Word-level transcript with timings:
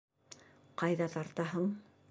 Ҡайҙа 0.83 1.11
тартаһың? 1.17 1.71